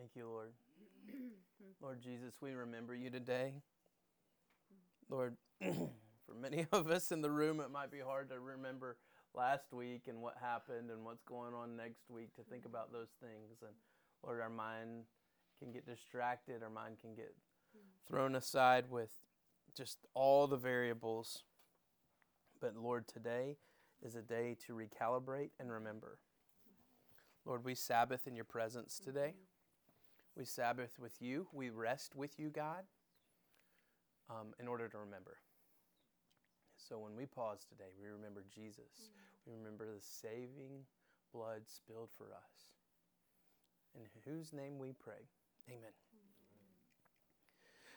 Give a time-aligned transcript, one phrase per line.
[0.00, 0.52] Thank you, Lord.
[1.82, 3.52] Lord Jesus, we remember you today.
[5.10, 8.96] Lord, for many of us in the room, it might be hard to remember
[9.34, 13.10] last week and what happened and what's going on next week to think about those
[13.20, 13.60] things.
[13.60, 13.72] And
[14.24, 15.02] Lord, our mind
[15.58, 17.34] can get distracted, our mind can get
[18.08, 19.10] thrown aside with
[19.76, 21.44] just all the variables.
[22.58, 23.58] But Lord, today
[24.02, 26.20] is a day to recalibrate and remember.
[27.44, 29.34] Lord, we Sabbath in your presence today.
[30.40, 31.48] We Sabbath with you.
[31.52, 32.84] We rest with you, God,
[34.30, 35.36] um, in order to remember.
[36.78, 39.10] So when we pause today, we remember Jesus.
[39.46, 40.86] We remember the saving
[41.34, 42.72] blood spilled for us.
[43.94, 45.28] In whose name we pray.
[45.68, 45.92] Amen.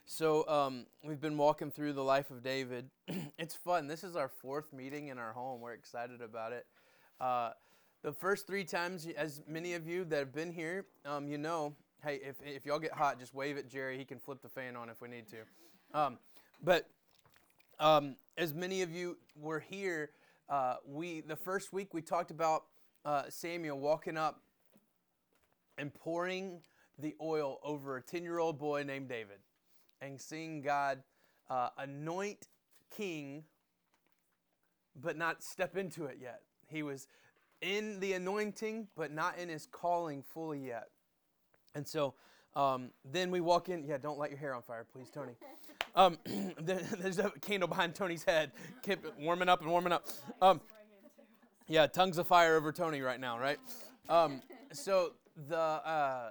[0.04, 2.90] So um, we've been walking through the life of David.
[3.38, 3.88] it's fun.
[3.88, 5.62] This is our fourth meeting in our home.
[5.62, 6.66] We're excited about it.
[7.22, 7.52] Uh,
[8.02, 11.74] the first three times, as many of you that have been here, um, you know,
[12.04, 13.98] hey, if, if y'all get hot, just wave at Jerry.
[13.98, 15.98] He can flip the fan on if we need to.
[15.98, 16.18] Um,
[16.64, 16.90] but
[17.80, 20.12] um, as many of you were here,
[20.50, 22.66] uh, we the first week we talked about
[23.06, 24.42] uh, Samuel walking up
[25.78, 26.62] and pouring
[27.00, 29.40] the oil over a 10 year old boy named David
[30.02, 31.02] and seeing God
[31.50, 32.48] uh, anoint
[32.96, 33.44] king,
[35.02, 36.42] but not step into it yet.
[36.68, 37.08] He was
[37.62, 40.90] in the anointing, but not in his calling fully yet.
[41.76, 42.14] And so
[42.56, 43.84] um, then we walk in.
[43.86, 45.34] Yeah, don't light your hair on fire, please, Tony.
[45.96, 46.18] Um,
[46.60, 48.52] there's a candle behind Tony's head.
[48.84, 50.08] Keep warming up and warming up.
[50.42, 50.62] Um,
[51.68, 53.58] yeah, tongues of fire over Tony right now, right?
[54.10, 55.14] Um, so
[55.48, 56.30] the uh,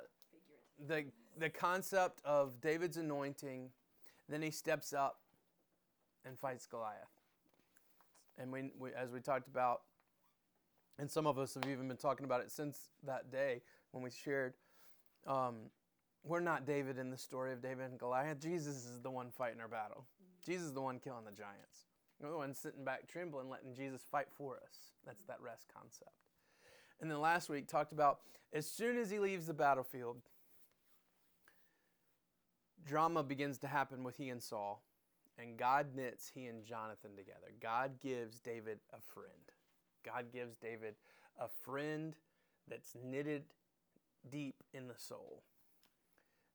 [0.87, 1.07] the
[1.39, 3.71] the concept of David's anointing,
[4.29, 5.21] then he steps up
[6.25, 7.09] and fights Goliath.
[8.39, 9.83] And we, we, as we talked about,
[10.99, 13.63] and some of us have even been talking about it since that day
[13.93, 14.55] when we shared,
[15.27, 15.57] um,
[16.25, 18.41] we're not David in the story of David and Goliath.
[18.41, 20.05] Jesus is the one fighting our battle.
[20.45, 21.87] Jesus is the one killing the giants.
[22.21, 24.93] We're the one sitting back trembling, letting Jesus fight for us.
[25.05, 26.13] That's that rest concept.
[27.01, 28.21] And then last week talked about
[28.53, 30.19] as soon as he leaves the battlefield,
[32.85, 34.83] drama begins to happen with he and Saul,
[35.39, 37.53] and God knits he and Jonathan together.
[37.61, 39.31] God gives David a friend.
[40.05, 40.95] God gives David
[41.41, 42.15] a friend
[42.69, 43.45] that's knitted
[44.31, 45.43] deep in the soul.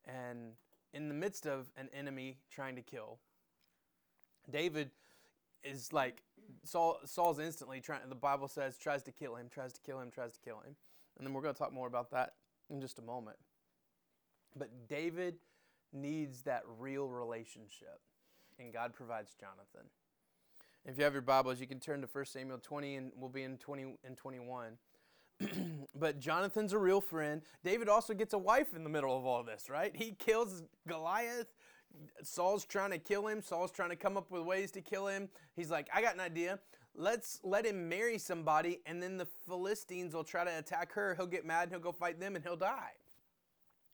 [0.05, 0.53] And
[0.93, 3.19] in the midst of an enemy trying to kill,
[4.49, 4.91] David
[5.63, 6.23] is like
[6.63, 10.11] Saul Saul's instantly trying the Bible says tries to kill him, tries to kill him,
[10.11, 10.75] tries to kill him.
[11.17, 12.33] And then we're going to talk more about that
[12.69, 13.37] in just a moment.
[14.55, 15.35] But David
[15.93, 17.99] needs that real relationship,
[18.59, 19.89] and God provides Jonathan.
[20.85, 23.43] If you have your Bibles, you can turn to 1 Samuel 20, and we'll be
[23.43, 24.77] in 20 and 21.
[25.95, 27.41] but Jonathan's a real friend.
[27.63, 29.95] David also gets a wife in the middle of all this, right?
[29.95, 31.47] He kills Goliath.
[32.23, 33.41] Saul's trying to kill him.
[33.41, 35.29] Saul's trying to come up with ways to kill him.
[35.55, 36.59] He's like, I got an idea.
[36.95, 41.13] Let's let him marry somebody, and then the Philistines will try to attack her.
[41.15, 42.93] He'll get mad and he'll go fight them and he'll die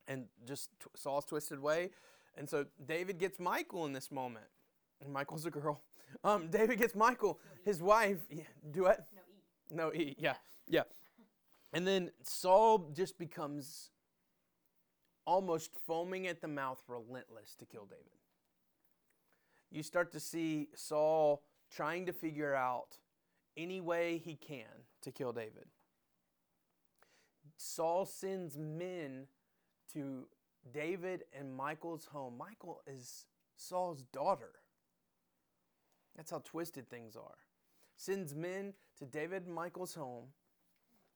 [0.08, 1.92] and just t- Saul's twisted way.
[2.38, 4.46] And so David gets Michael in this moment.
[5.04, 5.82] And Michal's a girl.
[6.24, 8.20] Um, David gets Michal, his wife.
[8.30, 9.04] Yeah, do it?
[9.72, 9.94] No, E.
[9.94, 10.16] No, E.
[10.18, 10.36] Yeah,
[10.68, 10.84] yeah.
[11.74, 13.90] And then Saul just becomes
[15.26, 18.06] almost foaming at the mouth, relentless to kill David.
[19.72, 21.42] You start to see Saul
[21.72, 23.00] trying to figure out
[23.58, 25.66] any way he can to kill David.
[27.58, 29.28] Saul sends men
[29.94, 30.28] to
[30.72, 32.38] David and Michael's home.
[32.38, 33.26] Michael is
[33.56, 34.52] Saul's daughter.
[36.16, 37.38] That's how twisted things are.
[37.96, 40.26] Sends men to David and Michal's home,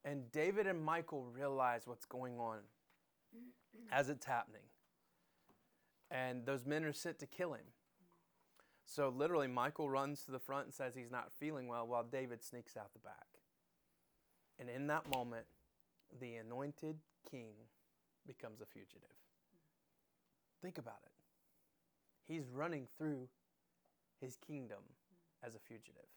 [0.08, 2.60] and David and Michael realize what's going on
[3.92, 4.62] as it's happening.
[6.10, 7.66] And those men are sent to kill him.
[8.86, 12.42] So literally, Michael runs to the front and says he's not feeling well, while David
[12.42, 13.28] sneaks out the back.
[14.58, 15.46] And in that moment,
[16.22, 16.96] the anointed
[17.30, 17.50] king
[18.26, 19.10] becomes a fugitive.
[20.62, 21.12] Think about it.
[22.24, 23.28] He's running through
[24.22, 24.80] his kingdom
[25.44, 26.08] as a fugitive.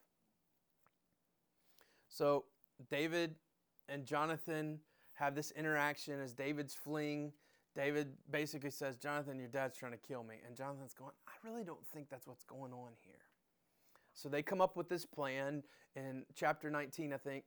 [2.09, 2.45] So
[2.89, 3.35] David
[3.91, 4.79] and Jonathan
[5.15, 7.33] have this interaction as David's fleeing.
[7.77, 10.37] David basically says, Jonathan, your dad's trying to kill me.
[10.47, 13.15] And Jonathan's going, I really don't think that's what's going on here.
[14.15, 15.63] So they come up with this plan
[15.95, 17.45] in chapter 19, I think,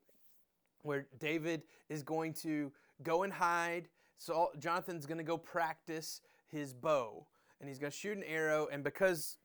[0.82, 3.90] where David is going to go and hide.
[4.18, 7.28] So Jonathan's going to go practice his bow
[7.60, 8.68] and he's going to shoot an arrow.
[8.72, 9.38] And because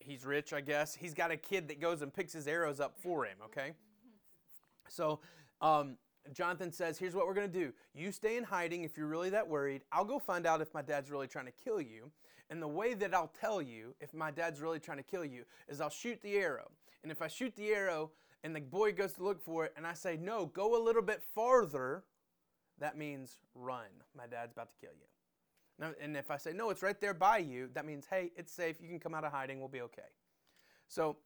[0.00, 2.96] he's rich, I guess, he's got a kid that goes and picks his arrows up
[2.98, 3.72] for him, okay?
[4.88, 5.20] So
[5.60, 5.96] um,
[6.32, 7.72] Jonathan says, Here's what we're going to do.
[7.94, 9.82] You stay in hiding if you're really that worried.
[9.92, 12.10] I'll go find out if my dad's really trying to kill you.
[12.50, 15.44] And the way that I'll tell you if my dad's really trying to kill you
[15.68, 16.70] is I'll shoot the arrow.
[17.02, 18.10] And if I shoot the arrow
[18.42, 21.02] and the boy goes to look for it and I say, No, go a little
[21.02, 22.04] bit farther,
[22.78, 23.86] that means run.
[24.16, 25.06] My dad's about to kill you.
[25.78, 28.52] Now, and if I say, No, it's right there by you, that means, Hey, it's
[28.52, 28.80] safe.
[28.80, 29.58] You can come out of hiding.
[29.58, 30.02] We'll be okay.
[30.86, 31.18] So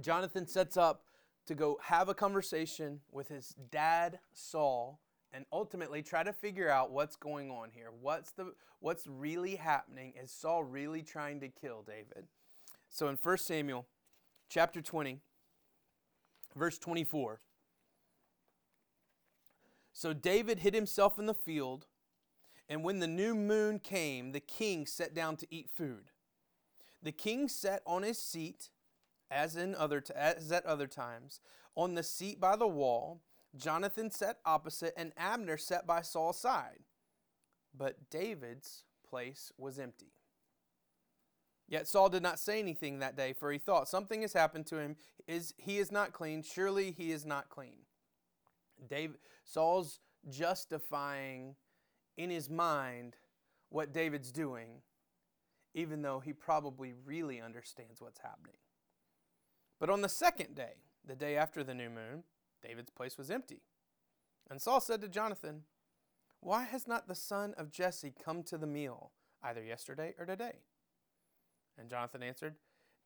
[0.00, 1.04] Jonathan sets up
[1.46, 5.00] to go have a conversation with his dad, Saul,
[5.32, 7.88] and ultimately try to figure out what's going on here.
[8.00, 10.12] What's the what's really happening?
[10.20, 12.26] Is Saul really trying to kill David?
[12.88, 13.86] So in 1 Samuel
[14.48, 15.18] chapter 20
[16.54, 17.40] verse 24
[19.94, 21.86] So David hid himself in the field
[22.68, 26.10] and when the new moon came the king sat down to eat food.
[27.02, 28.68] The king sat on his seat
[29.32, 31.40] as in other t- as at other times
[31.74, 33.22] on the seat by the wall
[33.56, 36.84] Jonathan sat opposite, and Abner sat by Saul's side.
[37.76, 40.12] But David's place was empty.
[41.68, 44.78] Yet Saul did not say anything that day, for he thought, Something has happened to
[44.78, 44.96] him.
[45.26, 46.42] Is he is not clean?
[46.42, 47.86] Surely he is not clean.
[48.88, 51.54] David, Saul's justifying
[52.16, 53.16] in his mind
[53.70, 54.82] what David's doing,
[55.74, 58.56] even though he probably really understands what's happening.
[59.82, 60.74] But on the second day,
[61.04, 62.22] the day after the new moon,
[62.62, 63.62] David's place was empty.
[64.48, 65.62] And Saul said to Jonathan,
[66.38, 69.10] Why has not the son of Jesse come to the meal,
[69.42, 70.60] either yesterday or today?
[71.76, 72.54] And Jonathan answered,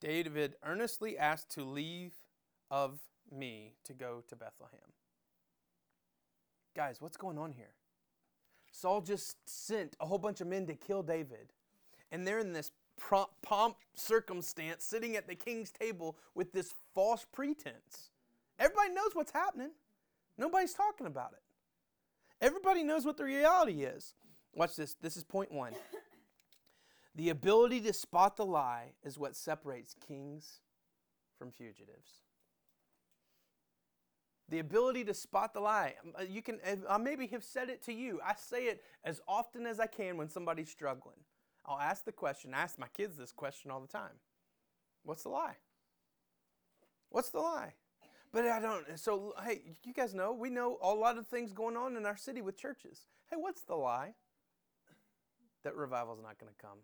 [0.03, 2.13] David earnestly asked to leave
[2.71, 3.01] of
[3.33, 4.93] me to go to Bethlehem.
[6.75, 7.73] Guys, what's going on here?
[8.71, 11.55] Saul just sent a whole bunch of men to kill David.
[12.13, 12.71] And they're in this
[13.43, 18.11] pomp circumstance, sitting at the king's table with this false pretense.
[18.59, 19.71] Everybody knows what's happening.
[20.39, 21.43] Nobody's talking about it.
[22.45, 24.15] Everybody knows what the reality is.
[24.55, 24.95] Watch this.
[24.95, 25.73] This is point one.
[27.15, 30.61] The ability to spot the lie is what separates kings
[31.39, 32.21] from fugitives.
[34.49, 35.95] The ability to spot the lie.
[36.19, 36.59] Uh, you can
[36.89, 38.21] I maybe have said it to you.
[38.25, 41.17] I say it as often as I can when somebody's struggling.
[41.67, 42.55] I'll ask the question.
[42.55, 44.21] I ask my kids this question all the time.
[45.03, 45.57] What's the lie?
[47.11, 47.75] What's the lie?
[48.33, 48.99] But I don't.
[48.99, 52.17] So, hey, you guys know, we know a lot of things going on in our
[52.17, 53.07] city with churches.
[53.31, 54.15] Hey, what's the lie?
[55.65, 56.79] That revival's not going to come.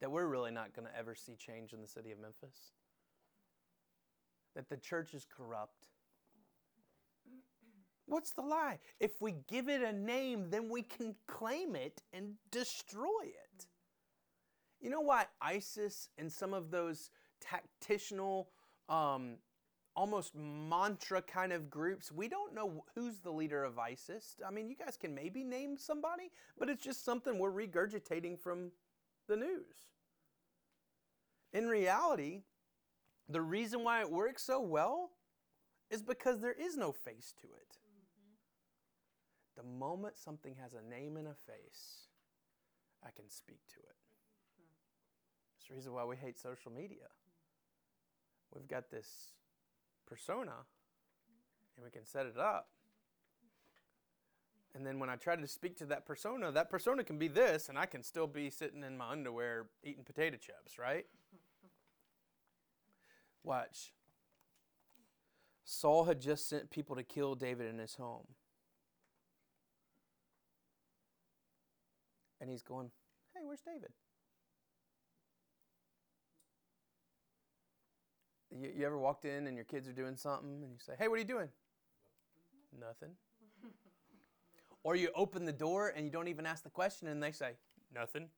[0.00, 2.72] That we're really not going to ever see change in the city of Memphis.
[4.54, 5.86] That the church is corrupt.
[8.06, 8.78] What's the lie?
[9.00, 13.66] If we give it a name, then we can claim it and destroy it.
[14.80, 17.10] You know why ISIS and some of those
[17.40, 18.48] tactical
[18.88, 19.38] um,
[19.96, 22.12] almost mantra kind of groups.
[22.12, 24.36] We don't know who's the leader of ISIS.
[24.46, 28.70] I mean, you guys can maybe name somebody, but it's just something we're regurgitating from
[29.26, 29.88] the news.
[31.52, 32.42] In reality,
[33.28, 35.10] the reason why it works so well
[35.90, 37.78] is because there is no face to it.
[39.56, 42.08] The moment something has a name and a face,
[43.02, 43.96] I can speak to it.
[45.56, 47.08] It's the reason why we hate social media.
[48.54, 49.32] We've got this
[50.06, 50.52] persona
[51.76, 52.68] and we can set it up.
[54.74, 57.70] And then when I try to speak to that persona, that persona can be this,
[57.70, 61.06] and I can still be sitting in my underwear eating potato chips, right?
[63.42, 63.94] Watch.
[65.64, 68.26] Saul had just sent people to kill David in his home.
[72.46, 72.92] And he's going,
[73.34, 73.90] Hey, where's David?
[78.56, 81.08] You, you ever walked in and your kids are doing something and you say, Hey,
[81.08, 81.48] what are you doing?
[82.78, 83.16] Nothing.
[84.84, 87.54] or you open the door and you don't even ask the question and they say,
[87.92, 88.28] Nothing.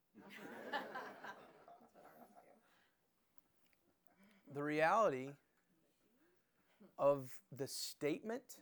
[4.55, 5.33] the reality
[6.99, 8.57] of the statement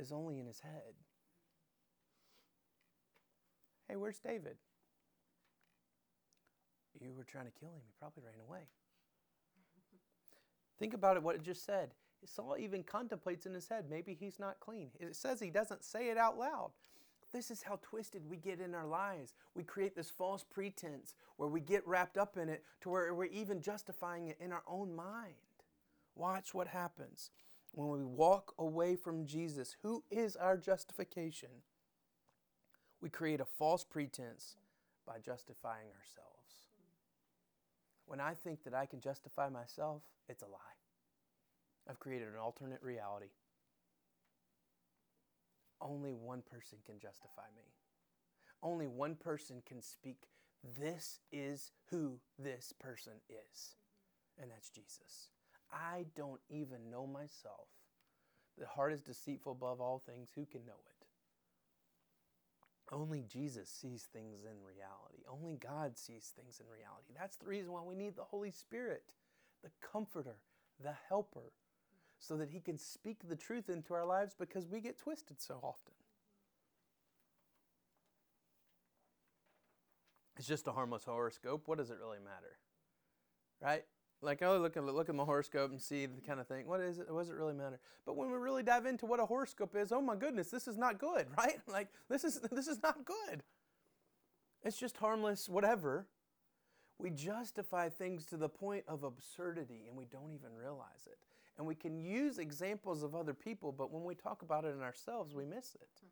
[0.00, 0.94] is only in his head.
[3.88, 4.56] Hey, where's David?
[7.00, 7.82] You were trying to kill him.
[7.86, 8.62] He probably ran away.
[10.78, 11.90] Think about it, what it just said.
[12.24, 14.90] Saul even contemplates in his head, maybe he's not clean.
[14.98, 16.70] It says he doesn't say it out loud.
[17.32, 19.34] This is how twisted we get in our lives.
[19.54, 23.24] We create this false pretense where we get wrapped up in it to where we're
[23.24, 25.34] even justifying it in our own mind.
[26.14, 27.30] Watch what happens
[27.72, 31.48] when we walk away from Jesus, who is our justification.
[33.04, 34.56] We create a false pretense
[35.06, 36.70] by justifying ourselves.
[38.06, 40.78] When I think that I can justify myself, it's a lie.
[41.86, 43.28] I've created an alternate reality.
[45.82, 47.74] only one person can justify me.
[48.62, 50.22] Only one person can speak,
[50.78, 53.74] this is who this person is,
[54.40, 55.28] and that's Jesus.
[55.70, 57.68] I don't even know myself.
[58.56, 60.30] The heart is deceitful above all things.
[60.34, 60.93] Who can know it?
[62.92, 65.24] Only Jesus sees things in reality.
[65.28, 67.12] Only God sees things in reality.
[67.18, 69.14] That's the reason why we need the Holy Spirit,
[69.62, 70.36] the comforter,
[70.82, 71.52] the helper,
[72.18, 75.58] so that He can speak the truth into our lives because we get twisted so
[75.62, 75.92] often.
[80.36, 81.62] It's just a harmless horoscope.
[81.66, 82.58] What does it really matter?
[83.62, 83.84] Right?
[84.24, 86.66] Like, oh, look at look at my horoscope and see the kind of thing.
[86.66, 87.10] What is it?
[87.12, 87.78] What does it really matter?
[88.06, 90.78] But when we really dive into what a horoscope is, oh my goodness, this is
[90.78, 91.58] not good, right?
[91.66, 93.42] Like this is this is not good.
[94.62, 96.06] It's just harmless, whatever.
[96.98, 101.18] We justify things to the point of absurdity and we don't even realize it.
[101.58, 104.80] And we can use examples of other people, but when we talk about it in
[104.80, 105.88] ourselves, we miss it.
[106.00, 106.08] Hmm.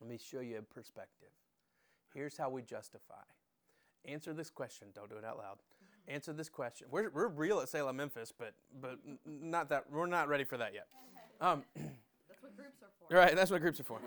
[0.00, 1.28] Let me show you a perspective.
[2.14, 3.24] Here's how we justify.
[4.04, 4.88] Answer this question.
[4.94, 5.58] Don't do it out loud.
[6.06, 6.86] Answer this question.
[6.90, 10.72] We're, we're real at Selah, Memphis, but but not that we're not ready for that
[10.72, 10.86] yet.
[11.40, 13.14] Um, that's what groups are for.
[13.14, 13.36] Right.
[13.36, 14.00] That's what groups are for.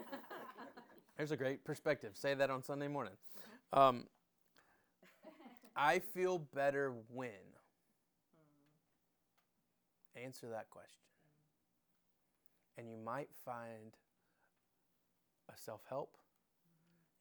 [1.18, 2.12] Here's a great perspective.
[2.16, 3.14] Say that on Sunday morning.
[3.72, 4.06] Um,
[5.76, 7.30] I feel better when.
[10.16, 11.02] Answer that question.
[12.78, 13.96] And you might find
[15.50, 16.18] a self help.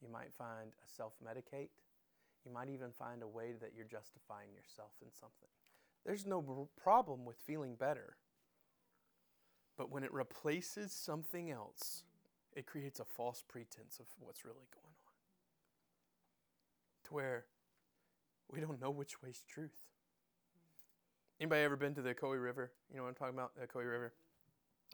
[0.01, 1.69] You might find a self medicate.
[2.45, 5.49] You might even find a way that you're justifying yourself in something.
[6.05, 8.17] There's no problem with feeling better.
[9.77, 12.03] But when it replaces something else,
[12.53, 15.13] it creates a false pretense of what's really going on.
[17.05, 17.45] To where
[18.51, 19.77] we don't know which way's truth.
[21.39, 22.71] Anybody ever been to the Ocoee River?
[22.91, 23.53] You know what I'm talking about?
[23.55, 24.13] The Ocoee River.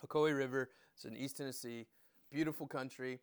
[0.05, 1.87] Ocoee River is in East Tennessee,
[2.31, 3.19] beautiful country.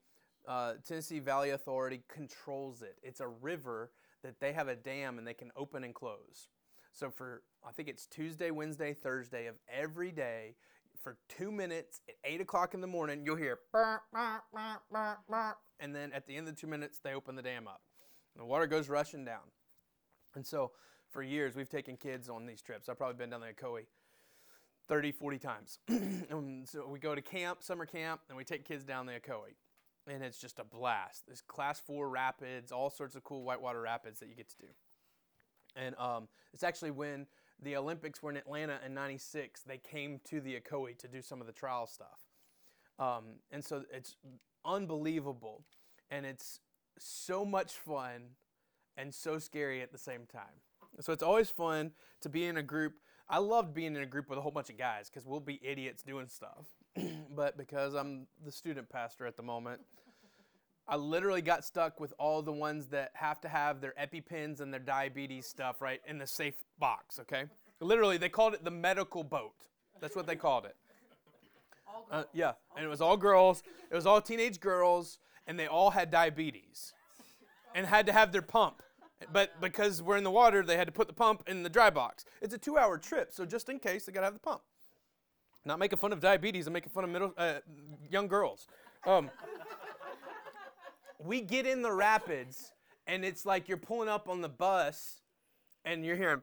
[0.46, 2.96] Uh, Tennessee Valley Authority controls it.
[3.02, 3.92] It's a river
[4.24, 6.48] that they have a dam and they can open and close.
[6.92, 10.56] So for I think it's Tuesday, Wednesday, Thursday of every day
[11.00, 13.58] for two minutes at eight o'clock in the morning, you'll hear
[15.78, 17.82] and then at the end of the two minutes they open the dam up.
[18.34, 19.42] And the water goes rushing down.
[20.34, 20.72] And so
[21.10, 22.88] for years we've taken kids on these trips.
[22.88, 23.86] I've probably been down the Ocoee
[24.88, 25.78] 30, 40 times.
[25.88, 29.54] and so we go to camp, summer camp, and we take kids down the Ocoee
[30.06, 31.24] and it's just a blast.
[31.26, 34.68] There's class four rapids, all sorts of cool whitewater rapids that you get to do.
[35.76, 37.26] And um, it's actually when
[37.62, 41.40] the Olympics were in Atlanta in '96, they came to the Ocoee to do some
[41.40, 42.20] of the trial stuff.
[42.98, 44.16] Um, and so it's
[44.64, 45.64] unbelievable,
[46.10, 46.60] and it's
[46.98, 48.36] so much fun
[48.96, 50.60] and so scary at the same time.
[51.00, 52.94] So it's always fun to be in a group.
[53.28, 55.58] I loved being in a group with a whole bunch of guys because we'll be
[55.62, 56.66] idiots doing stuff.
[57.34, 59.80] but because I'm the student pastor at the moment,
[60.86, 64.72] I literally got stuck with all the ones that have to have their EpiPens and
[64.72, 67.44] their diabetes stuff right in the safe box, okay?
[67.80, 69.54] Literally, they called it the medical boat.
[70.00, 70.76] That's what they called it.
[72.10, 73.62] Uh, yeah, and it was all girls.
[73.90, 76.92] It was all teenage girls, and they all had diabetes
[77.74, 78.82] and had to have their pump.
[79.32, 81.88] But because we're in the water, they had to put the pump in the dry
[81.88, 82.24] box.
[82.42, 84.60] It's a two hour trip, so just in case, they got to have the pump.
[85.64, 87.54] Not making fun of diabetes, I'm making fun of middle, uh,
[88.10, 88.66] young girls.
[89.06, 89.30] Um,
[91.18, 92.72] we get in the rapids,
[93.06, 95.20] and it's like you're pulling up on the bus,
[95.84, 96.42] and you're hearing,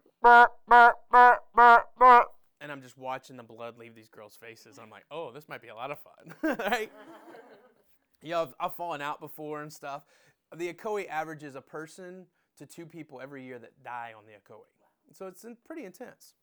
[2.61, 4.79] and I'm just watching the blood leave these girls' faces.
[4.79, 6.91] I'm like, oh, this might be a lot of fun, right?
[8.23, 10.03] Yeah, I've, I've fallen out before and stuff.
[10.55, 12.25] The Ocoee averages a person
[12.57, 14.65] to two people every year that die on the Ocoee.
[15.13, 16.33] So it's pretty intense.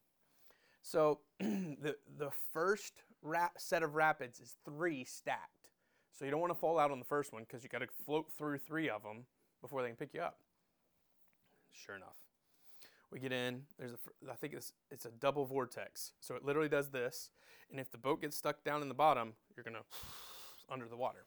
[0.82, 5.68] So the, the first rap, set of rapids is three stacked.
[6.12, 7.86] So you don't want to fall out on the first one because you got to
[8.04, 9.26] float through three of them
[9.60, 10.38] before they can pick you up.
[11.70, 12.16] Sure enough,
[13.12, 13.62] we get in.
[13.78, 16.12] There's a, I think it's it's a double vortex.
[16.18, 17.30] So it literally does this,
[17.70, 19.84] and if the boat gets stuck down in the bottom, you're gonna
[20.68, 21.26] under the water.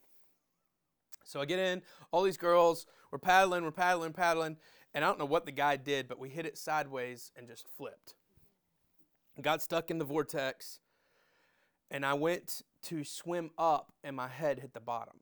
[1.24, 1.84] So I get in.
[2.12, 4.58] All these girls, we're paddling, we're paddling, paddling,
[4.94, 7.66] and I don't know what the guy did, but we hit it sideways and just
[7.78, 8.16] flipped
[9.40, 10.80] got stuck in the vortex,
[11.90, 15.16] and I went to swim up, and my head hit the bottom.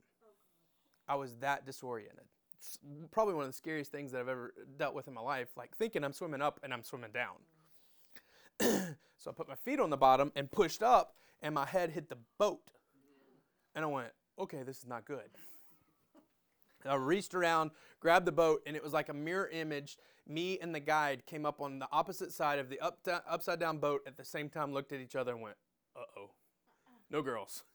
[1.07, 2.25] I was that disoriented.
[2.57, 2.77] It's
[3.11, 5.75] probably one of the scariest things that I've ever dealt with in my life, like
[5.75, 7.35] thinking I'm swimming up and I'm swimming down.
[9.17, 12.09] so I put my feet on the bottom and pushed up, and my head hit
[12.09, 12.71] the boat.
[13.75, 15.29] And I went, okay, this is not good.
[16.85, 19.97] I reached around, grabbed the boat, and it was like a mirror image.
[20.29, 23.79] Me and the guide came up on the opposite side of the up, upside down
[23.79, 25.55] boat at the same time, looked at each other, and went,
[25.97, 26.29] uh oh.
[27.09, 27.63] No girls.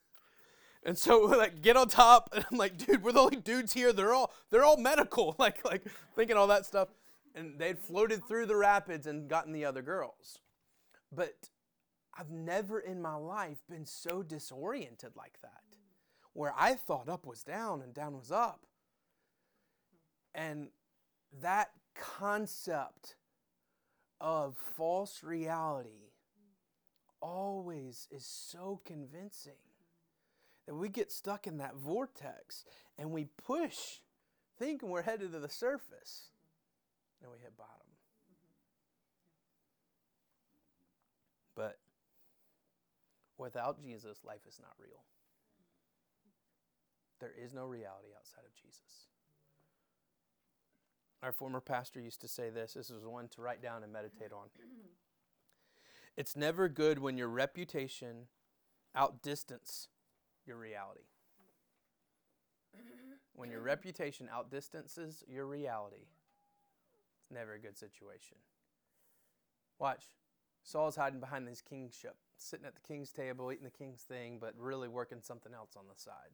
[0.87, 3.73] And so we're like get on top, and I'm like, dude, we're the only dudes
[3.73, 3.91] here.
[3.91, 5.83] They're all they're all medical, like like
[6.15, 6.89] thinking all that stuff.
[7.35, 10.41] And they'd floated through the rapids and gotten the other girls.
[11.11, 11.49] But
[12.15, 15.63] I've never in my life been so disoriented like that,
[16.35, 18.67] where I thought up was down and down was up.
[20.35, 20.69] And
[21.41, 23.17] that concept
[24.21, 26.13] of false reality
[27.21, 29.53] always is so convincing
[30.67, 32.65] that we get stuck in that vortex
[32.99, 34.01] and we push
[34.59, 36.31] thinking we're headed to the surface
[37.23, 37.71] and we hit bottom.
[41.55, 41.79] But
[43.39, 45.03] without Jesus, life is not real.
[47.21, 49.09] There is no reality outside of Jesus.
[51.25, 52.75] Our former pastor used to say this.
[52.75, 54.49] This is one to write down and meditate on.
[56.17, 58.29] It's never good when your reputation
[58.95, 59.89] outdistance
[60.47, 61.07] your reality.
[63.35, 66.07] When your reputation outdistances your reality,
[67.21, 68.37] it's never a good situation.
[69.81, 70.05] Watch.
[70.63, 74.55] Saul's hiding behind his kingship, sitting at the king's table, eating the king's thing, but
[74.57, 76.31] really working something else on the side.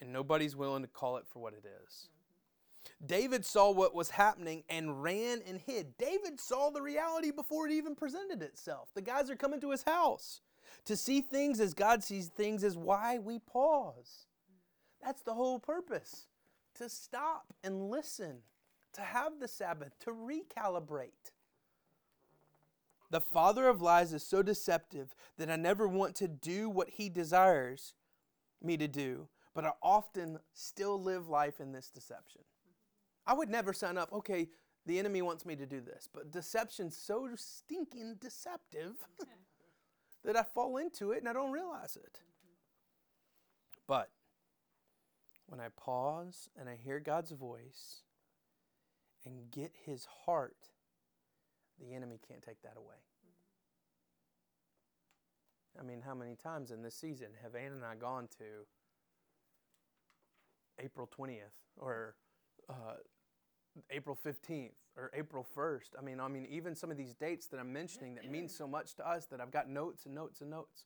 [0.00, 2.10] And nobody's willing to call it for what it is.
[3.04, 5.96] David saw what was happening and ran and hid.
[5.98, 8.90] David saw the reality before it even presented itself.
[8.94, 10.40] The guys are coming to his house.
[10.86, 14.26] To see things as God sees things is why we pause.
[15.02, 16.26] That's the whole purpose
[16.74, 18.38] to stop and listen,
[18.94, 21.32] to have the Sabbath, to recalibrate.
[23.10, 27.08] The father of lies is so deceptive that I never want to do what he
[27.08, 27.94] desires
[28.60, 32.42] me to do, but I often still live life in this deception.
[33.26, 34.48] I would never sign up, okay,
[34.86, 38.96] the enemy wants me to do this, but deception's so stinking deceptive
[40.24, 42.20] that I fall into it and I don't realize it.
[43.86, 44.10] But
[45.46, 48.02] when I pause and I hear God's voice
[49.24, 50.70] and get his heart,
[51.80, 52.96] the enemy can't take that away.
[55.78, 58.66] I mean, how many times in this season have Ann and I gone to
[60.78, 62.14] April 20th or
[62.68, 62.96] uh,
[63.90, 65.90] April 15th or April 1st.
[65.98, 68.66] I mean, I mean, even some of these dates that I'm mentioning that mean so
[68.66, 70.84] much to us that I've got notes and notes and notes.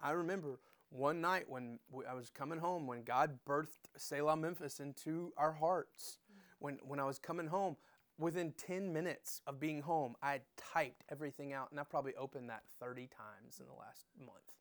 [0.00, 0.58] I remember
[0.90, 6.18] one night when I was coming home, when God birthed Selah Memphis into our hearts.
[6.58, 7.76] When, when I was coming home,
[8.18, 12.48] within 10 minutes of being home, I had typed everything out, and I probably opened
[12.50, 14.56] that 30 times in the last month.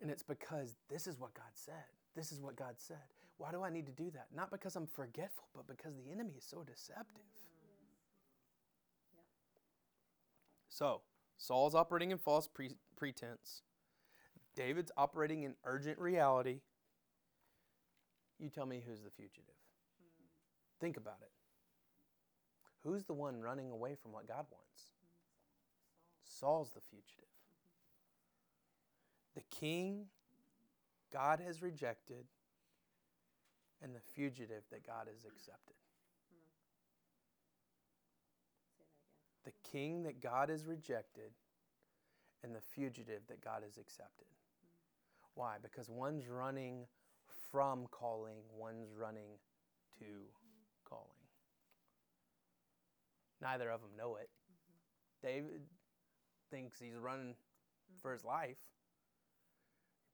[0.00, 1.74] And it's because this is what God said.
[2.16, 2.96] This is what God said.
[3.36, 4.28] Why do I need to do that?
[4.34, 7.24] Not because I'm forgetful, but because the enemy is so deceptive.
[10.68, 11.02] So,
[11.36, 13.62] Saul's operating in false pre- pretense.
[14.56, 16.60] David's operating in urgent reality.
[18.38, 19.54] You tell me who's the fugitive.
[20.00, 20.26] Mm.
[20.80, 21.30] Think about it.
[22.84, 24.92] Who's the one running away from what God wants?
[25.00, 25.14] Mm.
[26.24, 27.24] Saul's the fugitive.
[29.34, 30.06] The king
[31.12, 32.26] God has rejected
[33.82, 35.76] and the fugitive that God has accepted.
[39.44, 41.32] The king that God has rejected
[42.42, 44.26] and the fugitive that God has accepted.
[45.34, 45.56] Why?
[45.62, 46.86] Because one's running
[47.50, 49.38] from calling, one's running
[49.98, 50.04] to
[50.88, 51.08] calling.
[53.42, 54.30] Neither of them know it.
[55.22, 55.62] David
[56.50, 57.34] thinks he's running
[58.00, 58.56] for his life.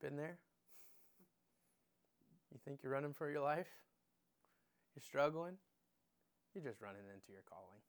[0.01, 0.37] Been there?
[2.51, 3.67] You think you're running for your life?
[4.95, 5.55] You're struggling?
[6.53, 7.79] You're just running into your calling.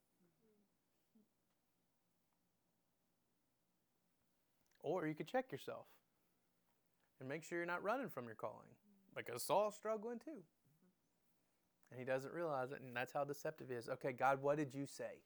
[4.82, 5.86] Or you could check yourself
[7.20, 8.66] and make sure you're not running from your calling
[9.16, 10.42] because Saul's struggling too.
[11.90, 13.88] And he doesn't realize it, and that's how deceptive he is.
[13.88, 15.20] Okay, God, what did you say?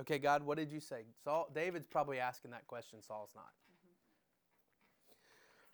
[0.00, 1.02] Okay, God, what did you say?
[1.24, 3.02] Saul, David's probably asking that question.
[3.02, 3.50] Saul's not.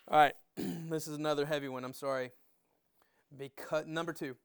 [0.09, 0.15] Mm-hmm.
[0.15, 0.35] All right,
[0.91, 1.85] this is another heavy one.
[1.85, 2.31] I'm sorry.
[3.37, 4.37] Because number two,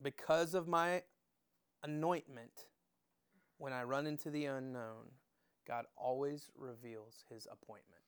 [0.00, 1.02] because of my
[1.82, 2.66] anointment,
[3.58, 5.10] when I run into the unknown,
[5.66, 8.02] God always reveals his appointment.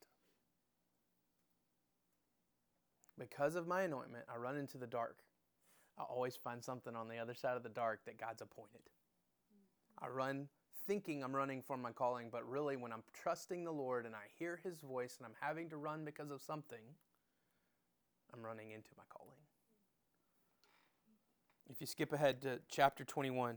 [3.19, 5.19] Because of my anointment, I run into the dark.
[5.99, 8.81] I always find something on the other side of the dark that God's appointed.
[9.99, 10.49] I run
[10.87, 14.25] thinking I'm running for my calling, but really, when I'm trusting the Lord and I
[14.39, 16.81] hear His voice and I'm having to run because of something,
[18.33, 19.37] I'm running into my calling.
[21.71, 23.57] If you skip ahead to chapter 21.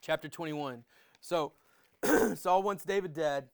[0.00, 0.84] Chapter 21.
[1.20, 1.52] So,
[2.36, 3.48] Saul wants David dead.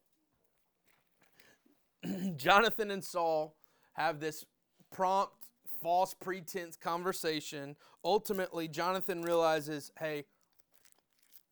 [2.37, 3.57] Jonathan and Saul
[3.95, 4.45] have this
[4.92, 5.33] prompt,
[5.81, 7.75] false pretense conversation.
[8.05, 10.27] Ultimately, Jonathan realizes, hey,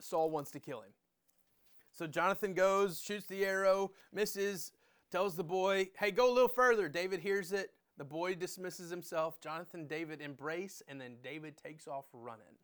[0.01, 0.93] Saul wants to kill him.
[1.95, 4.73] So Jonathan goes, shoots the arrow, misses,
[5.11, 6.91] tells the boy, hey, go a little further.
[6.91, 7.73] David hears it.
[8.01, 9.43] The boy dismisses himself.
[9.43, 12.57] Jonathan, David embrace, and then David takes off running.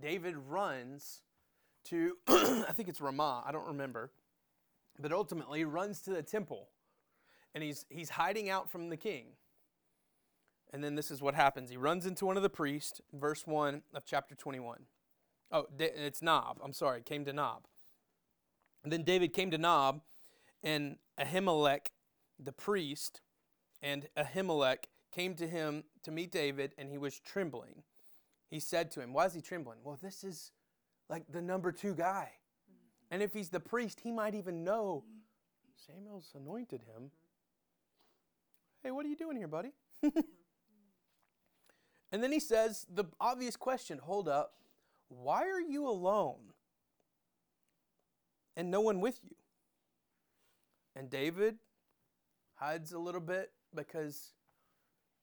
[0.00, 1.20] David runs
[1.90, 4.12] to, I think it's Ramah, I don't remember,
[4.98, 6.68] but ultimately runs to the temple
[7.54, 9.26] and he's, he's hiding out from the king.
[10.72, 11.68] And then this is what happens.
[11.68, 14.84] He runs into one of the priests, verse 1 of chapter 21.
[15.52, 16.60] Oh, it's Nob.
[16.64, 17.64] I'm sorry, came to Nob.
[18.82, 20.00] And then David came to Nob,
[20.62, 21.88] and Ahimelech,
[22.42, 23.20] the priest,
[23.82, 27.82] and Ahimelech came to him to meet David, and he was trembling.
[28.50, 29.78] He said to him, Why is he trembling?
[29.82, 30.52] Well, this is
[31.08, 32.30] like the number two guy.
[33.10, 35.04] And if he's the priest, he might even know
[35.86, 37.10] Samuel's anointed him.
[38.82, 39.72] Hey, what are you doing here, buddy?
[40.02, 40.22] and
[42.22, 44.52] then he says the obvious question hold up,
[45.08, 46.52] why are you alone
[48.56, 49.36] and no one with you?
[50.94, 51.56] And David
[52.54, 54.32] hides a little bit because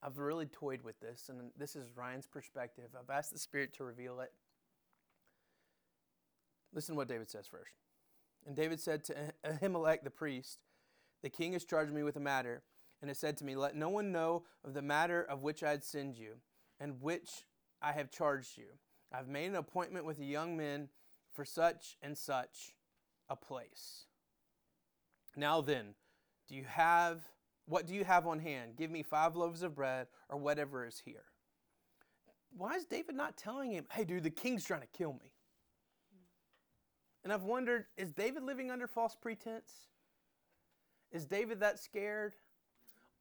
[0.02, 2.90] I've really toyed with this, and this is Ryan's perspective.
[2.98, 4.32] I've asked the Spirit to reveal it.
[6.74, 7.74] Listen to what David says first.
[8.46, 10.60] And David said to Ahimelech the priest,
[11.22, 12.64] The king has charged me with a matter
[13.02, 15.72] and has said to me, Let no one know of the matter of which I
[15.72, 16.36] had sent you,
[16.80, 17.46] and which
[17.82, 18.68] I have charged you.
[19.14, 20.90] I have made an appointment with the young men
[21.32, 22.76] for such and such
[23.30, 24.06] a place.
[25.36, 25.96] Now then,
[26.48, 27.22] do you have
[27.66, 28.76] what do you have on hand?
[28.78, 31.24] Give me five loaves of bread or whatever is here.
[32.56, 35.32] Why is David not telling him, hey, dude, the king's trying to kill me?
[37.24, 39.72] And I've wondered, is David living under false pretense?
[41.12, 42.36] Is David that scared?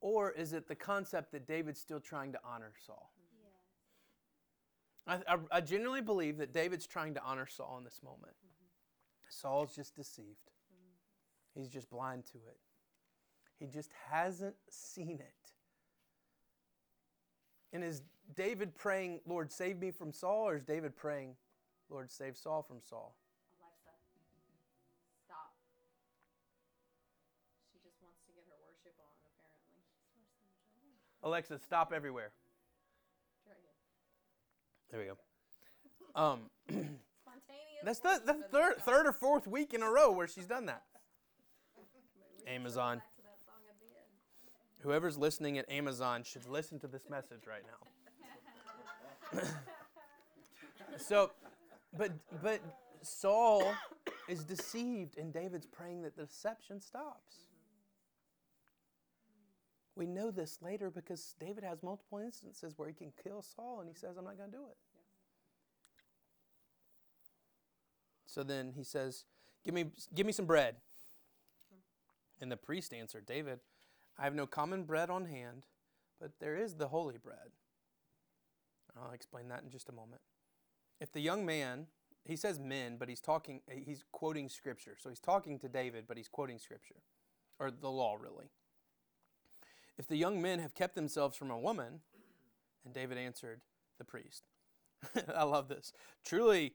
[0.01, 3.13] Or is it the concept that David's still trying to honor Saul?
[5.07, 8.35] I, I, I, genuinely believe that David's trying to honor Saul in this moment.
[8.35, 8.67] Mm-hmm.
[9.29, 11.61] Saul's just deceived, mm-hmm.
[11.61, 12.59] he's just blind to it.
[13.63, 15.53] He just hasn't seen it.
[17.73, 18.03] And is
[18.35, 21.37] David praying, Lord, save me from Saul, or is David praying,
[21.89, 23.15] Lord, save Saul from Saul?
[23.61, 23.93] Alexa,
[25.25, 25.55] stop
[27.73, 29.79] She just wants to get her worship on, apparently.
[31.23, 32.33] Alexa, stop everywhere.
[34.91, 35.17] There we go.
[36.21, 36.41] Um,
[37.85, 40.83] that's the, the third, third or fourth week in a row where she's done that.
[42.49, 43.03] Amazon.
[44.83, 47.63] Whoever's listening at Amazon should listen to this message right
[49.33, 49.43] now.
[50.99, 51.31] so,
[51.97, 52.61] but but
[53.03, 53.75] Saul
[54.29, 57.37] is deceived, and David's praying that the deception stops.
[59.95, 63.89] We know this later because David has multiple instances where he can kill Saul and
[63.89, 64.77] he says, I'm not going to do it.
[68.27, 69.27] So then he says,
[69.63, 70.77] give me, give me some bread.
[72.41, 73.61] And the priest answered, David,
[74.19, 75.67] I have no common bread on hand,
[76.21, 77.53] but there is the holy bread.
[78.97, 80.21] I'll explain that in just a moment.
[81.01, 81.87] If the young man,
[82.25, 84.97] he says men, but he's talking, eh, he's quoting scripture.
[84.99, 87.03] So he's talking to David, but he's quoting scripture,
[87.59, 88.51] or the law, really.
[89.99, 92.01] If the young men have kept themselves from a woman,
[92.85, 93.61] and David answered
[93.99, 94.45] the priest.
[95.35, 95.93] I love this.
[96.25, 96.75] Truly,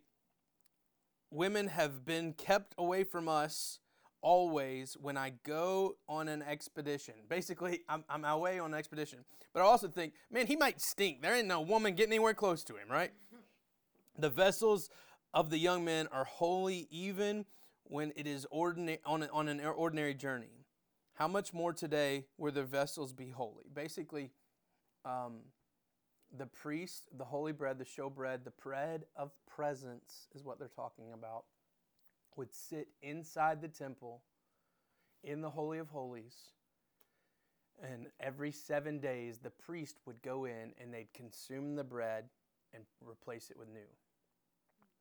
[1.32, 3.80] women have been kept away from us
[4.21, 7.13] always when I go on an expedition.
[7.30, 9.19] Basically, I'm, I'm away on an expedition.
[9.53, 11.21] But I also think, man, he might stink.
[11.21, 13.12] There ain't no woman getting anywhere close to him, right?
[14.17, 14.89] the vessels
[15.34, 17.45] of the young men are holy even
[17.84, 20.65] when it is ordinary, on, on an ordinary journey.
[21.13, 23.65] How much more today will their vessels be holy?
[23.73, 24.32] Basically,
[25.06, 25.39] um,
[26.36, 31.13] the priest, the holy bread, the showbread, the bread of presence is what they're talking
[31.13, 31.45] about,
[32.38, 34.21] would sit inside the temple
[35.23, 36.36] in the Holy of Holies.
[37.84, 42.26] And every seven days, the priest would go in and they'd consume the bread
[42.73, 43.89] and replace it with new.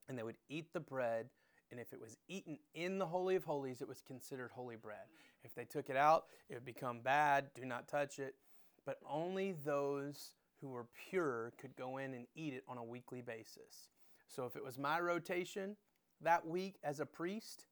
[0.08, 1.26] And they would eat the bread
[1.70, 5.06] and if it was eaten in the Holy of Holies, it was considered holy bread.
[5.42, 7.46] If they took it out, it would become bad.
[7.54, 8.36] Do not touch it.
[8.84, 13.20] But only those who were pure could go in and eat it on a weekly
[13.20, 13.88] basis.
[14.28, 15.76] So if it was my rotation
[16.22, 17.66] that week as a priest,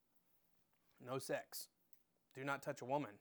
[1.04, 1.68] no sex.
[2.35, 3.12] Do not touch a woman.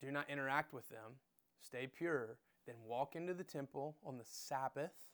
[0.00, 1.18] Do not interact with them.
[1.60, 2.38] Stay pure.
[2.66, 5.10] Then walk into the temple on the Sabbath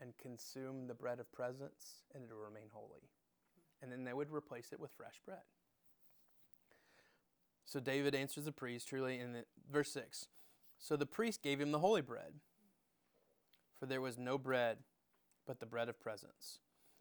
[0.00, 3.10] and consume the bread of presence, and it will remain holy.
[3.82, 5.42] And then they would replace it with fresh bread.
[7.66, 10.26] So David answers the priest truly in the, verse 6.
[10.78, 12.34] So the priest gave him the holy bread,
[13.78, 14.78] for there was no bread
[15.46, 16.58] but the bread of presence,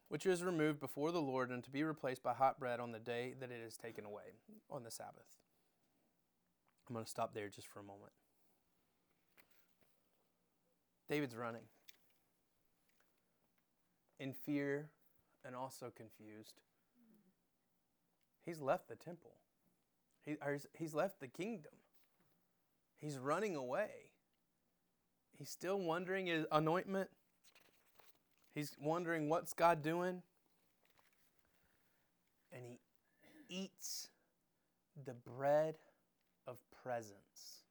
[0.09, 2.99] which is removed before the Lord and to be replaced by hot bread on the
[2.99, 4.33] day that it is taken away,
[4.69, 5.37] on the Sabbath.
[6.87, 8.11] I'm going to stop there just for a moment.
[11.07, 11.63] David's running
[14.19, 14.89] in fear
[15.45, 16.55] and also confused.
[18.45, 19.31] He's left the temple.
[20.25, 20.35] He,
[20.73, 21.71] he's left the kingdom.
[22.97, 24.11] He's running away.
[25.37, 27.09] He's still wondering his anointment.
[28.59, 30.21] He's wondering what's God doing.
[32.51, 32.77] And he
[33.47, 34.09] eats
[35.05, 35.75] the bread
[36.45, 37.63] of presence.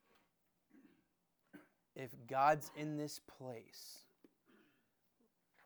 [1.95, 3.99] If God's in this place,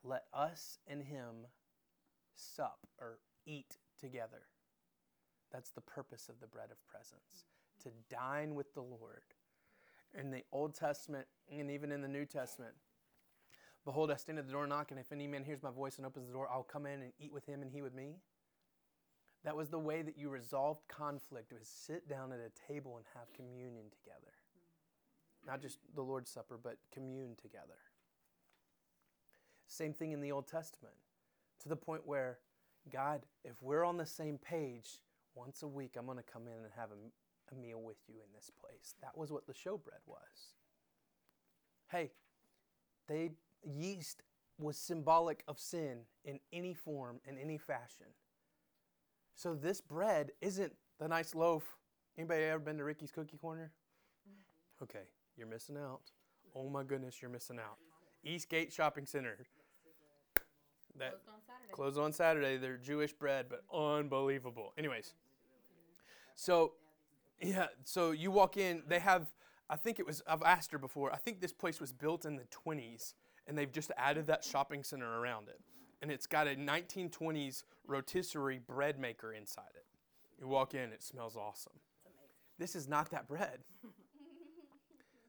[0.03, 1.47] let us and him
[2.35, 4.43] sup or eat together.
[5.53, 7.45] That's the purpose of the bread of presence
[7.85, 9.23] to dine with the Lord.
[10.19, 12.75] In the Old Testament and even in the New Testament,
[13.85, 14.99] behold, I stand at the door knocking.
[14.99, 17.33] If any man hears my voice and opens the door, I'll come in and eat
[17.33, 18.17] with him and he with me.
[19.45, 23.05] That was the way that you resolved conflict was sit down at a table and
[23.15, 24.33] have communion together.
[25.45, 27.79] Not just the Lord's Supper, but commune together.
[29.67, 30.95] Same thing in the Old Testament,
[31.63, 32.39] to the point where,
[32.93, 35.01] God, if we're on the same page,
[35.35, 38.17] once a week I'm going to come in and have a, a meal with you
[38.17, 38.95] in this place.
[39.01, 40.55] That was what the showbread was.
[41.91, 42.13] Hey,
[43.09, 43.33] they
[43.65, 44.23] yeast
[44.59, 48.07] was symbolic of sin in any form, in any fashion.
[49.35, 51.77] So this bread isn't the nice loaf.
[52.17, 53.73] Anybody ever been to Ricky's Cookie Corner?
[54.83, 55.05] Okay,
[55.37, 56.03] you're missing out.
[56.55, 57.79] Oh my goodness, you're missing out.
[58.25, 59.39] Eastgate Shopping Center.
[60.99, 61.73] That closed on Saturday.
[61.73, 62.57] Closed on Saturday.
[62.59, 64.75] They're Jewish bread, but unbelievable.
[64.77, 65.15] Anyways,
[66.35, 66.75] so
[67.41, 68.83] yeah, so you walk in.
[68.87, 69.27] They have.
[69.71, 70.23] I think it was.
[70.27, 71.13] I've asked her before.
[71.13, 73.15] I think this place was built in the 20s,
[73.53, 75.61] and they've just added that shopping center around it,
[76.01, 79.85] and it's got a 1920s rotisserie bread maker inside it.
[80.41, 81.75] You walk in, it smells awesome.
[82.59, 83.59] This is not that bread.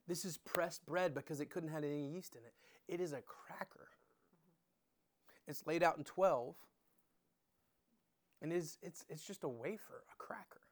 [0.08, 2.54] this is pressed bread because it couldn't have any yeast in it.
[2.88, 3.88] It is a cracker.
[5.46, 6.54] It's laid out in 12.
[8.40, 10.62] And it's, it's, it's just a wafer, a cracker.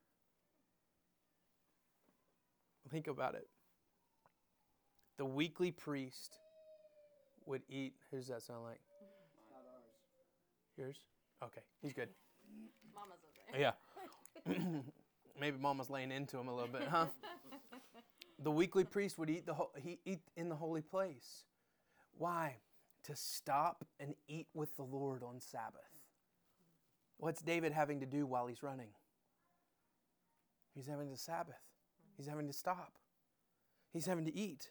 [2.90, 3.46] Think about it.
[5.18, 6.38] The weekly priest
[7.46, 7.94] would eat.
[8.10, 8.80] Who's that sound like?
[9.50, 9.84] Not ours.
[10.76, 10.96] Yours?
[11.42, 12.08] Okay, he's good.
[12.94, 13.72] Mama's over there.
[14.46, 14.80] Yeah.
[15.40, 17.06] Maybe Mama's laying into him a little bit, huh?
[18.42, 21.44] the weekly priest would eat the ho- he eat in the holy place.
[22.18, 22.56] Why?
[23.04, 25.80] to stop and eat with the Lord on Sabbath.
[27.18, 28.90] What's David having to do while he's running?
[30.74, 31.60] He's having to Sabbath.
[32.16, 32.94] He's having to stop.
[33.92, 34.70] He's having to eat.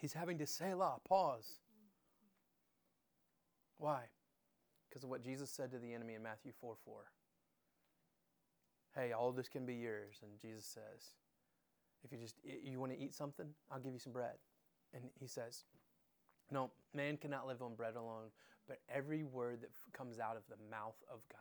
[0.00, 1.58] He's having to Selah, pause.
[3.78, 4.04] Why?
[4.88, 6.94] Because of what Jesus said to the enemy in Matthew 4 4.
[8.94, 10.20] Hey, all this can be yours.
[10.22, 11.14] And Jesus says,
[12.04, 14.36] if you just you want to eat something, I'll give you some bread.
[14.94, 15.64] And he says,
[16.50, 18.30] no, man cannot live on bread alone,
[18.66, 21.40] but every word that f- comes out of the mouth of God.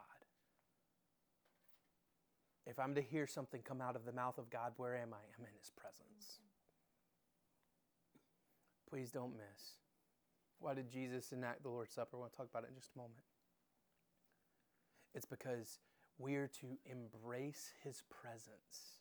[2.66, 5.24] If I'm to hear something come out of the mouth of God, where am I?
[5.38, 6.40] I'm in His presence.
[8.90, 9.78] Please don't miss.
[10.60, 12.18] Why did Jesus enact the Lord's Supper?
[12.18, 13.20] We'll talk about it in just a moment.
[15.14, 15.80] It's because
[16.18, 19.00] we are to embrace His presence.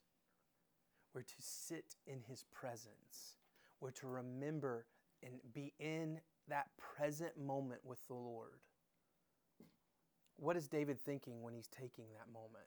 [1.14, 3.36] We're to sit in His presence.
[3.80, 4.86] We're to remember
[5.22, 8.60] and be in that present moment with the Lord.
[10.36, 12.66] What is David thinking when he's taking that moment?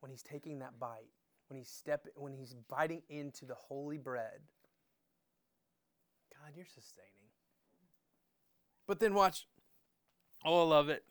[0.00, 1.10] When he's taking that bite?
[1.48, 4.40] When he's step when he's biting into the holy bread?
[6.40, 7.10] God, you're sustaining.
[8.86, 9.46] But then watch.
[10.44, 11.04] Oh, I love it.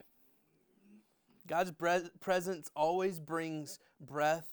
[1.47, 4.47] God's bre- presence always brings breath,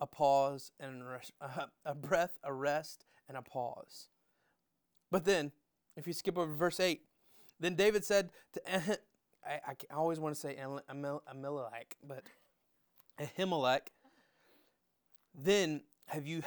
[0.00, 1.02] a pause, and
[1.84, 4.08] a, breath, a rest, and a pause.
[5.10, 5.52] But then
[5.96, 7.02] if you skip over verse 8,
[7.60, 8.60] then David said to,
[9.46, 9.60] I,
[9.90, 11.20] I always want to say Ahimelech,
[12.06, 12.24] but
[13.20, 13.88] Ahimelech,
[15.34, 16.42] then have you,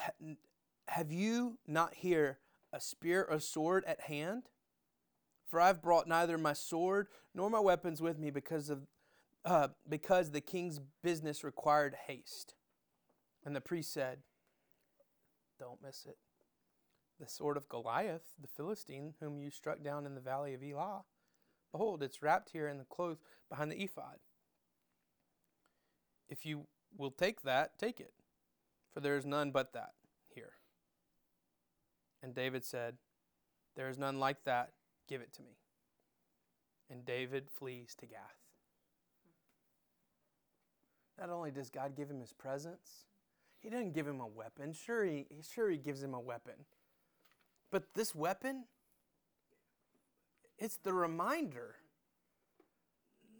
[0.88, 2.40] have you not here
[2.73, 4.43] a spear or sword at hand?
[5.47, 8.88] For I've brought neither my sword nor my weapons with me because of
[9.45, 12.56] uh, because the king's business required haste.
[13.45, 14.19] And the priest said,
[15.58, 16.17] Don't miss it
[17.19, 21.03] the sword of Goliath, the Philistine, whom you struck down in the valley of Elah.
[21.71, 23.17] Behold, it's wrapped here in the cloth
[23.49, 24.19] behind the ephod.
[26.30, 28.13] If you will take that, take it,
[28.93, 29.91] for there is none but that.
[32.21, 32.95] And David said,
[33.75, 34.71] There is none like that.
[35.08, 35.58] Give it to me.
[36.89, 38.19] And David flees to Gath.
[41.19, 43.06] Not only does God give him his presence,
[43.60, 44.71] he doesn't give him a weapon.
[44.73, 46.53] Sure he, sure he gives him a weapon.
[47.71, 48.65] But this weapon,
[50.58, 51.75] it's the reminder.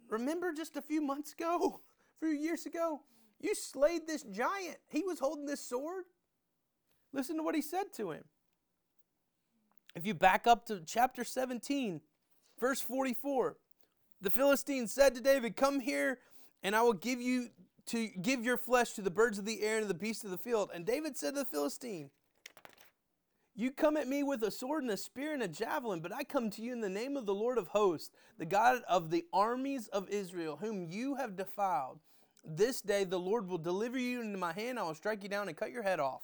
[0.08, 1.80] Remember just a few months ago,
[2.22, 3.02] a few years ago,
[3.40, 4.78] you slayed this giant.
[4.88, 6.04] He was holding this sword.
[7.12, 8.24] Listen to what he said to him.
[9.94, 12.00] If you back up to chapter 17,
[12.60, 13.56] verse 44,
[14.20, 16.18] the Philistine said to David, Come here,
[16.62, 17.48] and I will give you
[17.86, 20.30] to give your flesh to the birds of the air and to the beasts of
[20.30, 20.70] the field.
[20.74, 22.10] And David said to the Philistine,
[23.54, 26.22] You come at me with a sword and a spear and a javelin, but I
[26.22, 29.24] come to you in the name of the Lord of hosts, the God of the
[29.32, 32.00] armies of Israel, whom you have defiled.
[32.44, 34.78] This day the Lord will deliver you into my hand.
[34.78, 36.22] I will strike you down and cut your head off.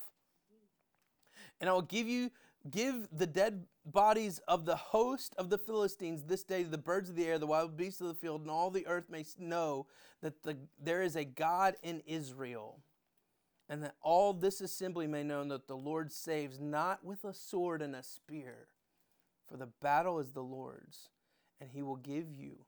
[1.60, 2.30] And I will give you
[2.70, 7.10] give the dead bodies of the host of the Philistines this day to the birds
[7.10, 9.86] of the air, the wild beasts of the field, and all the earth may know
[10.22, 12.80] that the, there is a God in Israel.
[13.68, 17.80] And that all this assembly may know that the Lord saves not with a sword
[17.80, 18.68] and a spear,
[19.48, 21.08] for the battle is the Lord's,
[21.60, 22.66] and he will give you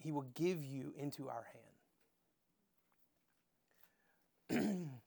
[0.00, 1.46] he will give you into our
[4.50, 4.90] hand.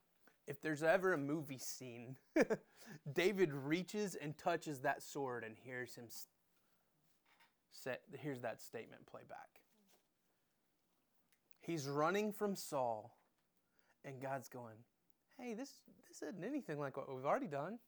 [0.48, 2.16] if there's ever a movie scene,
[3.14, 6.06] David reaches and touches that sword and hears him
[7.72, 9.62] set, hears that statement play back.
[11.62, 13.18] He's running from Saul,
[14.04, 14.76] and God's going,
[15.40, 17.80] Hey, this, this isn't anything like what we've already done.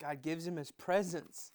[0.00, 1.52] God gives him his presence.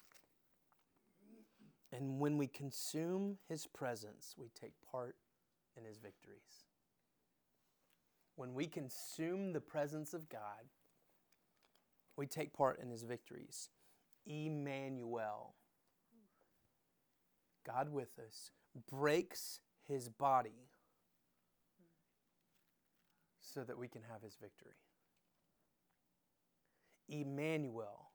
[1.92, 5.16] And when we consume his presence, we take part
[5.76, 6.69] in his victories.
[8.40, 10.64] When we consume the presence of God,
[12.16, 13.68] we take part in his victories.
[14.26, 15.56] Emmanuel,
[17.66, 18.50] God with us,
[18.90, 20.70] breaks his body
[23.42, 24.78] so that we can have his victory.
[27.10, 28.08] Emmanuel.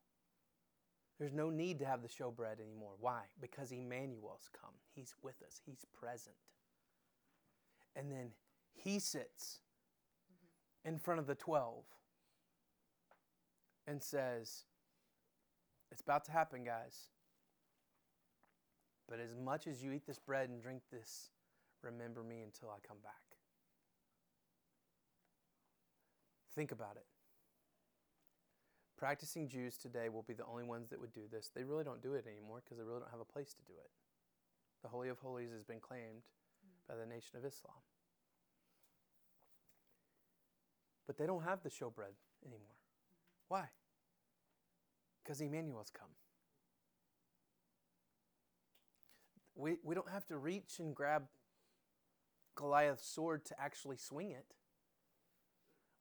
[1.19, 2.93] There's no need to have the showbread anymore.
[2.99, 3.25] Why?
[3.39, 4.73] Because Emmanuel's come.
[4.95, 6.35] He's with us, he's present.
[7.95, 8.31] And then
[8.73, 9.59] he sits
[10.85, 11.83] in front of the 12
[13.87, 14.63] and says,
[15.91, 17.09] It's about to happen, guys.
[19.09, 21.29] But as much as you eat this bread and drink this,
[21.83, 23.13] remember me until I come back.
[26.55, 27.05] Think about it.
[28.97, 31.51] Practicing Jews today will be the only ones that would do this.
[31.53, 33.73] They really don't do it anymore because they really don't have a place to do
[33.77, 33.91] it.
[34.81, 36.23] The Holy of Holies has been claimed
[36.87, 37.75] by the Nation of Islam.
[41.07, 42.75] But they don't have the showbread anymore.
[43.47, 43.65] Why?
[45.23, 46.09] Because Emmanuel's come.
[49.55, 51.23] We, we don't have to reach and grab
[52.55, 54.45] Goliath's sword to actually swing it.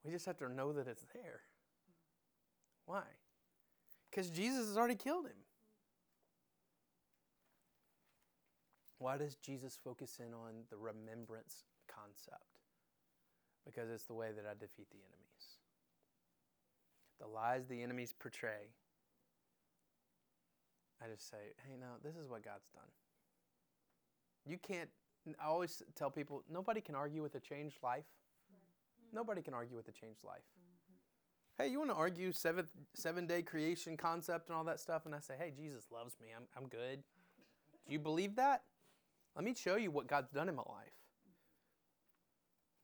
[0.05, 1.41] We just have to know that it's there.
[2.87, 3.03] Why?
[4.11, 5.37] Because Jesus has already killed him.
[8.99, 12.64] Why does Jesus focus in on the remembrance concept?
[13.65, 15.59] Because it's the way that I defeat the enemies.
[17.21, 18.69] The lies the enemies portray,
[21.03, 22.91] I just say, hey, no, this is what God's done.
[24.47, 24.89] You can't,
[25.41, 28.05] I always tell people, nobody can argue with a changed life.
[29.13, 30.43] Nobody can argue with a changed life.
[30.59, 31.63] Mm-hmm.
[31.63, 35.07] Hey, you want to argue seven, seven day creation concept and all that stuff?
[35.07, 36.29] And I say, hey, Jesus loves me.
[36.37, 37.03] I'm, I'm good.
[37.87, 38.63] Do you believe that?
[39.37, 41.04] Let me show you what God's done in my life.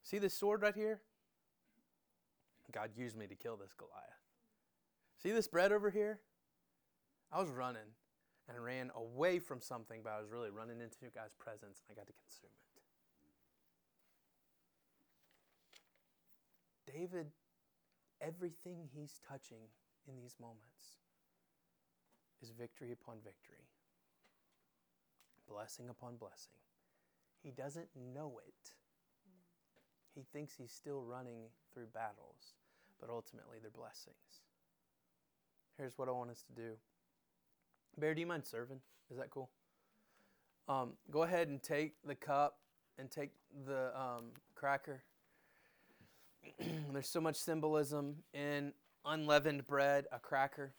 [0.03, 1.01] See this sword right here?
[2.73, 3.95] God used me to kill this Goliath.
[5.23, 6.21] See this bread over here?
[7.33, 7.83] I was running
[8.49, 11.91] and I ran away from something, but I was really running into God's presence and
[11.91, 12.51] I got to consume
[16.87, 16.93] it.
[16.93, 17.27] David,
[18.21, 19.69] everything he's touching
[20.09, 20.99] in these moments
[22.43, 23.69] is victory upon victory,
[25.49, 26.55] blessing upon blessing.
[27.43, 28.73] He doesn't know it.
[30.15, 31.43] He thinks he's still running
[31.73, 32.55] through battles,
[33.01, 34.43] but ultimately they're blessings.
[35.77, 36.73] Here's what I want us to do.
[37.99, 38.81] Bear, do you mind serving?
[39.11, 39.51] Is that cool?
[40.69, 42.59] Um, go ahead and take the cup
[42.99, 43.31] and take
[43.67, 45.03] the um, cracker.
[46.93, 48.73] There's so much symbolism in
[49.05, 50.75] unleavened bread, a cracker.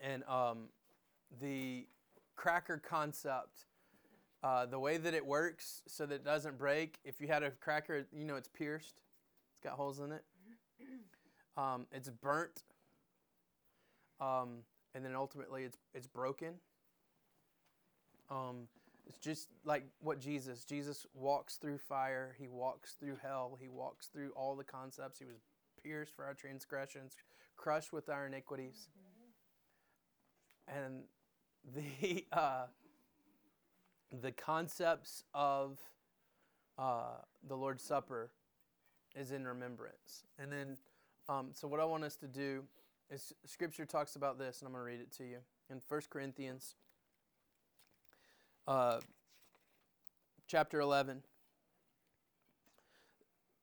[0.00, 0.68] And um,
[1.40, 1.86] the
[2.36, 3.66] cracker concept,
[4.44, 7.50] uh, the way that it works so that it doesn't break, if you had a
[7.50, 9.00] cracker, you know it's pierced,
[9.54, 10.22] it's got holes in it.
[11.56, 12.64] Um, it's burnt,
[14.20, 16.54] um, and then ultimately it's it's broken.
[18.28, 18.66] Um,
[19.06, 20.64] it's just like what Jesus.
[20.64, 22.34] Jesus walks through fire.
[22.40, 23.56] He walks through hell.
[23.60, 25.20] He walks through all the concepts.
[25.20, 25.36] He was
[25.80, 27.14] pierced for our transgressions,
[27.56, 28.88] crushed with our iniquities.
[30.66, 31.04] And
[31.76, 32.64] the uh,
[34.20, 35.78] the concepts of
[36.78, 38.30] uh, the Lord's Supper
[39.14, 40.24] is in remembrance.
[40.38, 40.76] And then,
[41.28, 42.64] um, so what I want us to do
[43.10, 45.38] is Scripture talks about this, and I'm going to read it to you
[45.70, 46.74] in 1 Corinthians
[48.66, 49.00] uh,
[50.46, 51.22] chapter 11.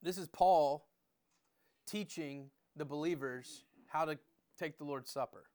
[0.03, 0.85] This is Paul
[1.87, 4.17] teaching the believers how to
[4.57, 5.45] take the Lord's Supper.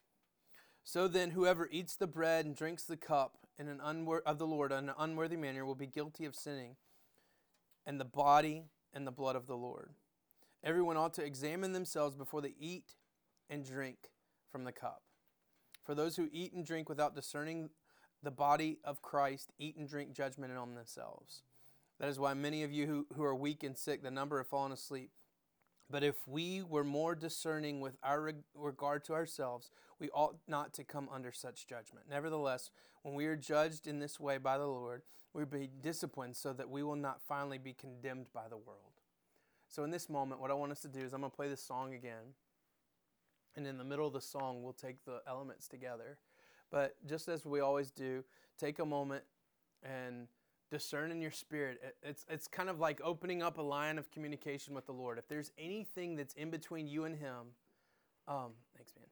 [0.84, 4.46] So then, whoever eats the bread and drinks the cup in an unwor- of the
[4.46, 6.76] Lord in an unworthy manner will be guilty of sinning,
[7.86, 9.90] and the body and the blood of the Lord.
[10.64, 12.96] Everyone ought to examine themselves before they eat
[13.48, 14.10] and drink
[14.50, 15.02] from the cup.
[15.84, 17.70] For those who eat and drink without discerning
[18.22, 21.42] the body of Christ eat and drink judgment on themselves.
[22.00, 24.48] That is why many of you who, who are weak and sick, the number have
[24.48, 25.10] fallen asleep.
[25.88, 29.70] But if we were more discerning with our regard to ourselves,
[30.00, 32.06] we ought not to come under such judgment.
[32.10, 32.70] Nevertheless,
[33.02, 36.68] when we are judged in this way by the Lord, we be disciplined so that
[36.68, 38.80] we will not finally be condemned by the world.
[39.68, 41.48] So, in this moment, what I want us to do is I'm going to play
[41.48, 42.34] this song again.
[43.54, 46.18] And in the middle of the song, we'll take the elements together.
[46.70, 48.24] But just as we always do,
[48.58, 49.24] take a moment
[49.82, 50.28] and
[50.70, 51.80] discern in your spirit.
[52.02, 55.18] It's, it's kind of like opening up a line of communication with the Lord.
[55.18, 57.52] If there's anything that's in between you and Him,
[58.28, 59.06] um, thanks, man.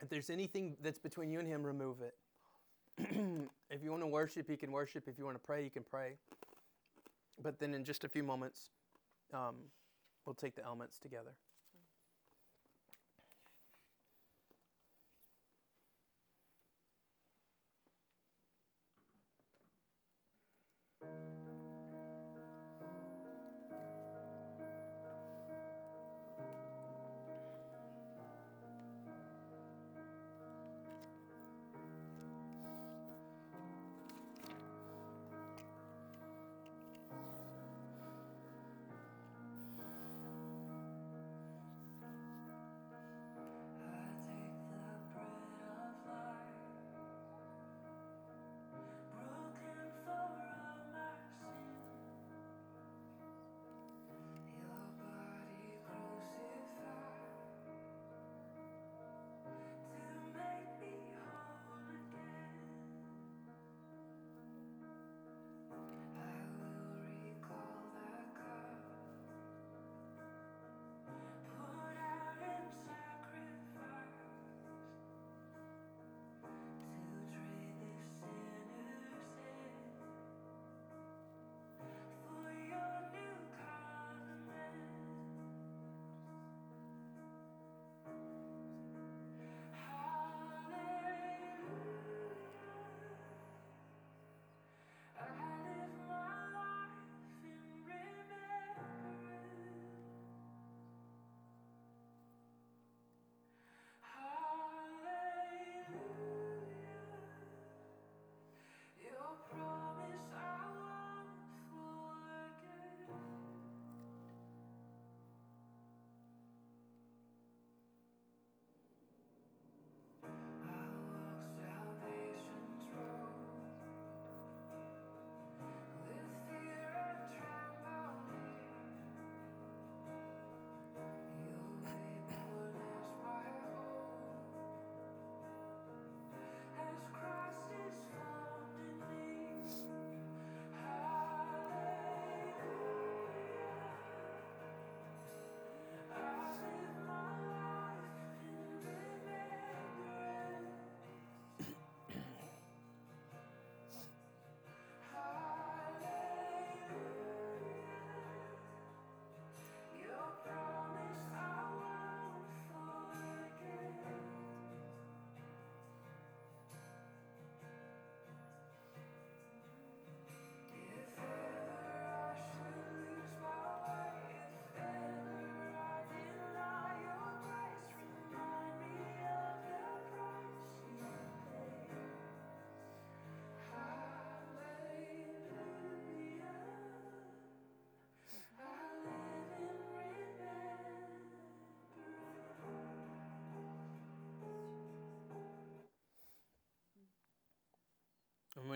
[0.00, 2.14] If there's anything that's between you and Him, remove it.
[3.70, 5.08] if you want to worship, you can worship.
[5.08, 6.12] If you want to pray, you can pray.
[7.42, 8.70] But then in just a few moments,
[9.32, 9.56] um,
[10.24, 11.34] we'll take the elements together.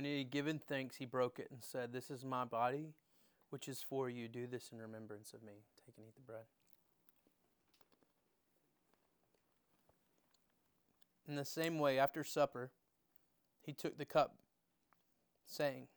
[0.05, 2.95] He had given thanks, he broke it and said, This is my body,
[3.51, 4.29] which is for you.
[4.29, 5.55] Do this in remembrance of me.
[5.85, 6.45] Take and eat the bread.
[11.27, 12.71] In the same way, after supper,
[13.61, 14.37] he took the cup,
[15.47, 15.89] saying,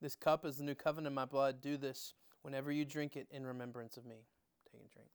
[0.00, 1.60] This cup is the new covenant in my blood.
[1.60, 4.26] Do this whenever you drink it in remembrance of me.
[4.70, 5.08] Take and drink.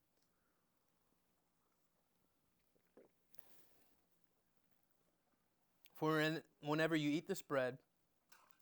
[5.96, 7.78] For in, whenever you eat this bread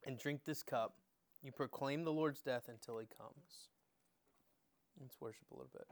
[0.05, 0.93] and drink this cup,
[1.41, 3.69] you proclaim the Lord's death until he comes.
[4.99, 5.87] Let's worship a little bit.